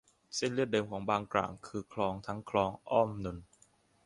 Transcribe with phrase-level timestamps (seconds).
[0.35, 3.43] เส้นเลือดเดิมของบางกร่างคือคลอง ทั้งคลองอ้อมนนท์